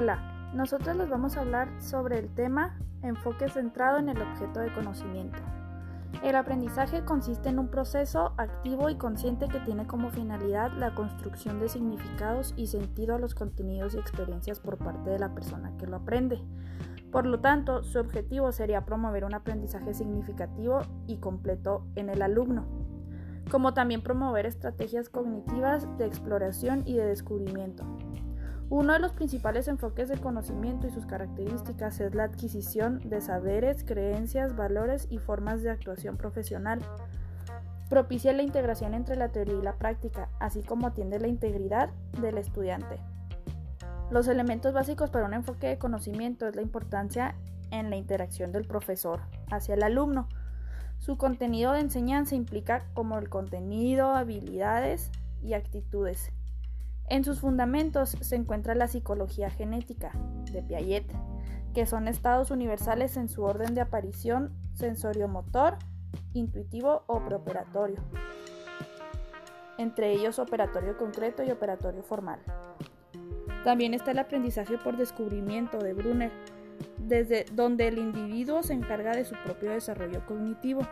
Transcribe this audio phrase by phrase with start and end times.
[0.00, 4.72] Hola, nosotros les vamos a hablar sobre el tema enfoque centrado en el objeto de
[4.72, 5.40] conocimiento.
[6.22, 11.58] El aprendizaje consiste en un proceso activo y consciente que tiene como finalidad la construcción
[11.58, 15.88] de significados y sentido a los contenidos y experiencias por parte de la persona que
[15.88, 16.40] lo aprende.
[17.10, 22.66] Por lo tanto, su objetivo sería promover un aprendizaje significativo y completo en el alumno,
[23.50, 27.84] como también promover estrategias cognitivas de exploración y de descubrimiento.
[28.70, 33.82] Uno de los principales enfoques de conocimiento y sus características es la adquisición de saberes,
[33.82, 36.80] creencias, valores y formas de actuación profesional.
[37.88, 41.88] Propicia la integración entre la teoría y la práctica, así como atiende la integridad
[42.20, 43.00] del estudiante.
[44.10, 47.36] Los elementos básicos para un enfoque de conocimiento es la importancia
[47.70, 50.28] en la interacción del profesor hacia el alumno.
[50.98, 55.10] Su contenido de enseñanza implica como el contenido, habilidades
[55.42, 56.32] y actitudes
[57.10, 60.12] en sus fundamentos se encuentra la psicología genética
[60.52, 61.10] de Piaget,
[61.74, 65.76] que son estados universales en su orden de aparición sensorio-motor,
[66.32, 68.00] intuitivo o preoperatorio,
[69.78, 72.40] entre ellos operatorio concreto y operatorio formal.
[73.64, 76.32] También está el aprendizaje por descubrimiento de Brunner,
[76.98, 80.82] desde donde el individuo se encarga de su propio desarrollo cognitivo.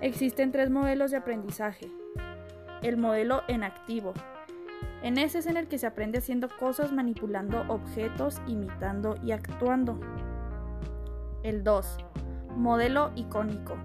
[0.00, 1.90] Existen tres modelos de aprendizaje.
[2.82, 4.14] El modelo en activo,
[5.02, 9.98] en ese es en el que se aprende haciendo cosas, manipulando objetos, imitando y actuando.
[11.42, 11.98] El 2.
[12.56, 13.76] Modelo icónico.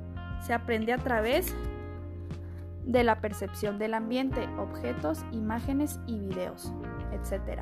[0.42, 1.56] Se aprende a través
[2.86, 6.74] de la percepción del ambiente, objetos, imágenes y videos,
[7.12, 7.62] etc.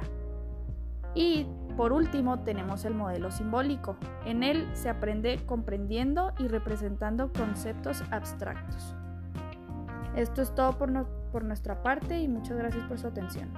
[1.15, 3.97] Y por último tenemos el modelo simbólico.
[4.25, 8.95] En él se aprende comprendiendo y representando conceptos abstractos.
[10.15, 10.91] Esto es todo por,
[11.33, 13.49] por nuestra parte y muchas gracias por su atención.